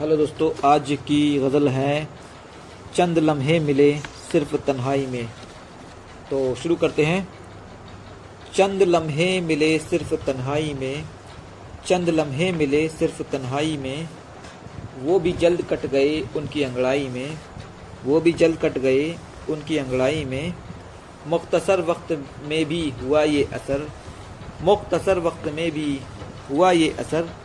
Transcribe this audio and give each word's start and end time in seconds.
Hello 0.00 0.16
दोस्तों, 0.16 0.68
आज 0.68 0.98
की 1.06 1.38
गज़ल 1.38 1.68
है, 1.68 2.08
चंद 2.94 3.18
लम्हे 3.18 3.58
मिले 3.60 3.98
सिर्फ़ 4.32 4.56
तन्हाई 4.56 5.06
में। 5.06 5.26
तो 6.30 6.54
शुरू 6.54 6.76
करते 6.76 7.04
हैं। 7.04 7.28
चंद 8.54 8.82
लम्हे 8.82 9.40
मिले 9.40 9.78
सिर्फ़ 9.78 10.14
तन्हाई 10.14 10.74
में, 10.74 11.04
चंद 11.86 12.08
लम्हे 12.08 12.52
मिले 12.52 12.88
सिर्फ़ 12.88 13.22
तन्हाई 13.22 13.76
में, 13.76 14.08
वो 15.02 15.18
भी 15.20 15.32
जल्द 15.32 15.62
कट 15.62 15.86
गए 15.86 16.20
उनकी 16.36 16.62
अंगड़ाई 16.62 17.08
में, 17.08 17.38
वो 18.04 18.20
भी 18.20 18.32
जल्द 18.32 18.58
कट 18.58 18.78
गए 18.78 19.16
उनकी 19.50 19.78
अंगड़ाई 19.78 20.24
में। 20.24 20.54
मुख्तसर 21.26 21.80
वक्त 21.80 22.12
में 22.44 22.64
भी 22.64 22.90
हुआ 22.90 23.22
ये 23.22 23.44
असर, 23.44 23.88
मुख्तसर 24.62 25.18
वक्त 25.18 25.48
में 25.48 25.70
भी 25.70 26.00
हुआ 26.50 26.72
ये 26.72 26.94
असर 26.98 27.43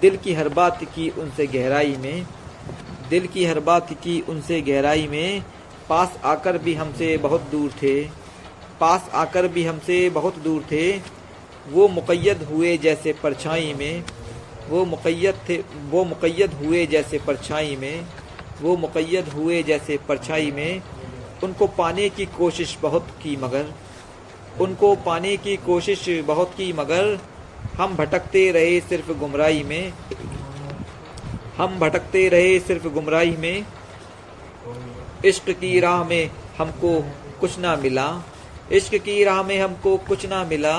दिल 0.00 0.16
की 0.16 0.34
हर 0.34 0.48
बात 0.48 0.84
की 0.84 1.10
उनसे 1.10 1.46
गहराई 1.46 1.96
में, 1.96 2.26
दिल 3.10 3.26
की 3.26 3.44
हर 3.44 3.60
बात 3.60 3.92
की 3.92 4.20
उनसे 4.20 4.60
गहराई 4.60 5.08
में, 5.08 5.42
पास 5.88 6.18
आकर 6.24 6.58
भी 6.58 6.74
हमसे 6.74 7.16
बहुत 7.16 7.40
दूर 7.40 7.70
थे, 7.70 8.04
पास 8.80 9.10
आकर 9.14 9.48
भी 9.48 9.64
हमसे 9.64 10.10
बहुत 10.10 10.38
दूर 10.38 10.62
थे, 10.62 10.98
वो 11.68 11.88
मुक़ैद 11.88 12.42
हुए 12.42 12.76
जैसे 12.76 13.12
परछाई 13.12 13.74
में, 13.74 14.04
वो 14.68 14.84
मुक़ैद 14.84 15.34
थे, 15.48 15.56
वो 15.90 16.04
मुक़ैद 16.04 16.52
हुए 16.52 16.86
जैसे 16.86 17.18
परछाई 17.18 17.76
में, 17.76 18.06
वो 18.62 18.76
मुक़ैद 18.76 19.28
हुए 19.28 19.62
जैसे 19.62 19.98
परछाई 20.08 20.50
में, 20.50 20.82
उनको 21.44 21.66
पाने 21.66 22.08
की 22.08 22.26
कोशिश 22.26 22.78
बहुत 22.82 23.06
की 23.22 23.36
मगर, 23.36 23.66
उनको 24.60 24.94
पाने 24.96 25.36
की 25.36 25.56
कोशिश 25.56 26.08
बहुत 26.26 26.50
की 26.56 26.72
मगर 26.72 27.18
हम 27.78 27.94
भटकते 27.96 28.50
रहे 28.50 28.80
सिर्फ़ 28.80 29.12
गुमराही 29.12 29.62
में। 29.62 29.92
हम 31.56 31.78
भटकते 31.78 32.28
रहे 32.28 32.58
सिर्फ़ 32.60 32.88
गुमराही 32.88 33.36
में। 33.36 33.64
इश्क 35.24 35.50
की 35.50 35.78
राह 35.80 36.04
में 36.04 36.30
हमको 36.58 36.92
कुछ 37.40 37.58
ना 37.58 37.76
मिला। 37.76 38.06
इश्क 38.72 38.94
की 38.94 39.22
राह 39.24 39.42
में 39.42 39.58
हमको 39.60 39.96
कुछ 39.98 40.26
ना 40.26 40.44
मिला। 40.44 40.76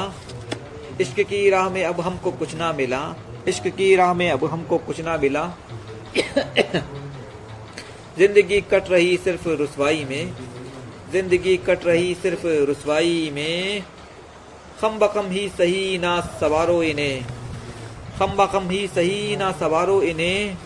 इश्क 1.02 1.20
की 1.20 1.50
राह 1.50 1.70
में 1.70 1.84
अब 1.86 2.02
हमको 2.02 2.32
कुछ 2.32 2.56
ना 2.56 2.72
मिला। 2.74 3.02
इश्क 3.48 3.68
की 3.68 3.96
राह 3.96 4.14
में 4.14 4.30
अब 4.32 4.46
हमको 4.46 4.78
कुछ 4.78 5.02
ना 5.02 5.18
मिला। 5.18 5.44
ज़िंदगी 8.18 8.62
कट 8.62 8.90
रही 8.90 9.18
सिर्फ़ 9.18 9.48
रसवाई 9.62 10.06
में। 10.10 10.34
ज़िंदगी 11.12 11.58
कट 11.58 11.86
रही 11.86 12.14
सिर्फ़ 12.16 12.46
रसवाई 12.70 13.32
में। 13.34 13.84
खम 14.82 14.98
बखम 15.00 15.26
ही 15.26 15.50
सही 15.50 15.98
ना 15.98 16.20
सवारो 16.22 16.84
इन्हें 16.84 17.26
खम 18.20 18.28
बखम 18.28 18.70
ही 18.70 18.88
सही 18.88 19.36
ना 19.36 19.52
सवारो 19.52 20.02
इन्हें 20.02 20.58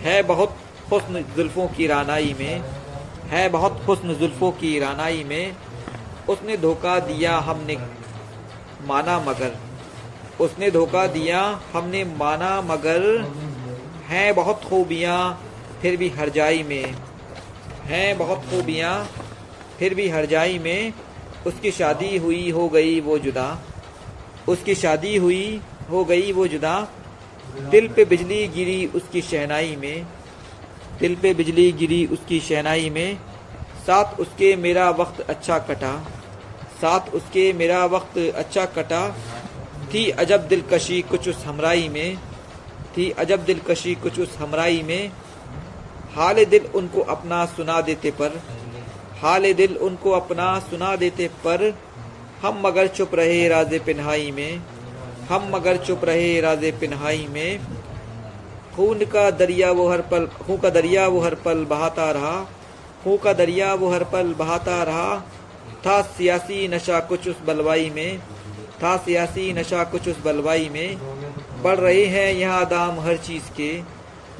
है 0.00 0.22
बहुत 0.22 0.56
हुस्न 0.92 1.24
जुल्फों 1.36 1.68
की 1.68 1.86
रानाई 1.86 2.34
में। 2.38 2.62
है 3.28 3.48
बहुत 3.48 3.82
हुस्न 3.88 4.14
जुल्फों 4.14 4.50
की 4.50 4.78
रानाई 4.78 5.24
में। 5.24 5.56
उसने 6.28 6.56
धोखा 6.56 6.98
दिया 7.00 7.36
हमने 7.38 7.76
माना 8.86 9.18
मगर। 9.18 9.56
उसने 10.40 10.70
धोखा 10.70 11.06
दिया 11.06 11.60
हमने 11.72 12.04
माना 12.04 12.60
मगर। 12.60 13.02
हैं 14.08 14.34
बहुत 14.34 14.64
खूबियाँ, 14.64 15.20
फिर 15.82 15.96
भी 15.96 16.08
हर 16.08 16.28
जाई 16.28 16.62
में। 16.62 16.94
हैं 17.84 18.18
बहुत 18.18 18.38
खूबियाँ, 18.38 19.08
फिर 19.78 19.94
भी 19.94 20.08
हर 20.08 20.26
जाई 20.26 20.58
में। 20.58 20.92
उसकी 21.46 21.70
शादी 21.70 22.16
हुई, 22.16 22.50
हो 22.50 22.68
गई 22.68 23.00
वो 23.00 23.18
जुदा। 23.18 23.58
उसकी 24.48 24.74
शादी 24.74 25.16
हुई, 25.16 25.60
हो 25.90 26.04
गई 26.04 26.32
वो 26.32 26.46
जुदा। 26.46 26.88
दिल 27.70 27.88
पे 27.88 28.04
बिजली 28.04 28.48
गिरी 28.48 28.86
उसकी 28.86 29.22
शहनाई 29.22 29.76
में। 29.76 30.06
दिल 31.00 31.16
पे 31.16 31.34
बिजली 31.34 31.72
गिरी 31.72 32.06
उसकी 32.06 32.40
शहनाई 32.40 32.90
में। 32.90 33.18
साथ 33.86 34.20
उसके 34.20 34.56
मेरा 34.56 34.90
वक्त 34.90 35.20
अच्छा 35.20 35.58
कटा। 35.58 36.06
साथ 36.80 37.00
उसके 37.14 37.52
मेरा 37.52 37.84
वक्त 37.84 38.18
अच्छा 38.18 38.64
कटा। 38.64 39.16
थी 39.94 40.10
अजब 40.10 40.48
दिलकशी 40.48 41.02
कुछ 41.02 41.28
उस 41.28 41.44
हमराई 41.44 41.88
में। 41.88 42.16
थी 42.96 43.10
अजब 43.10 43.44
दिलकशी 43.44 43.94
कुछ 43.94 44.20
उस 44.20 44.36
हमराई 44.38 44.82
में। 44.82 45.12
हाल 46.14 46.44
दिल 46.44 46.66
उनको 46.74 47.00
अपना 47.00 47.46
सुना 47.46 47.80
देते 47.80 48.10
पर। 48.10 48.42
हाल 49.22 49.52
दिल 49.52 49.76
उनको 49.76 50.10
अपना 50.10 50.58
सुना 50.60 50.94
देते 50.96 51.26
पर, 51.44 51.62
हम 52.42 52.60
मगर 52.66 52.86
चुप 52.86 53.14
रहे 53.14 53.48
राजे 53.48 53.78
पिन्हाई 53.78 54.30
में, 54.30 54.62
हम 55.28 55.50
मगर 55.54 55.76
चुप 55.76 56.04
रहे 56.04 56.40
राजे 56.40 56.70
पिन्हाई 56.70 57.26
में। 57.30 57.60
खून 58.76 59.04
का 59.04 59.30
दरिया 59.30 59.70
वो 59.70 59.88
हर 59.88 60.00
पल, 60.02 60.26
खून 60.26 60.56
का 60.56 60.70
दरिया 60.70 61.06
वो 61.06 61.20
हर 61.20 61.34
पल 61.34 61.64
बहाता 61.64 62.10
रहा, 62.10 62.32
खून 63.04 63.16
का 63.16 63.32
दरिया 63.32 63.72
वो 63.74 63.90
हर 63.90 64.04
पल 64.04 64.32
बहाता 64.38 64.82
रहा। 64.82 65.16
था 65.86 66.00
सियासी 66.02 66.66
नशा 66.68 67.00
कुछ 67.00 67.28
उस 67.28 67.36
बलवाई 67.46 67.90
में, 67.90 68.18
था 68.82 68.96
सियासी 68.96 69.52
नशा 69.52 69.84
कुछ 69.84 70.08
उस 70.08 70.22
बलवाई 70.24 70.68
में। 70.68 70.98
बढ़ 71.62 71.78
रहे 71.78 72.04
हैं 72.06 72.32
यहाँ 72.32 72.64
दाम 72.68 73.00
हर 73.00 73.16
चीज़ 73.18 73.50
के, 73.56 73.70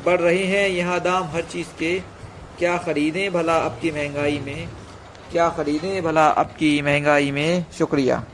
बढ़ 0.05 0.21
रहे 0.21 0.45
हैं 0.45 0.69
यहाँ 0.69 1.01
दाम 1.01 1.29
हर 1.29 1.43
चीज़ 1.43 1.69
के। 1.79 1.93
क्या 2.61 2.79
ख़रीदें 2.79 3.33
भला 3.33 3.55
आपकी 3.57 3.91
महँगाई 3.91 4.39
में? 4.39 4.69
क्या 5.33 5.49
ख़रीदें 5.49 6.03
भला 6.03 6.27
आपकी 6.27 6.83
महँगाई 6.83 7.31
में? 7.31 7.65
शुक्रिया। 7.73 8.25